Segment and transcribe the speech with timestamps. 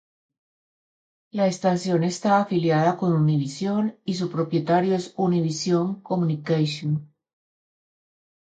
[1.31, 7.01] La estación está afiliada con Univision y su propietario es Univision Communications.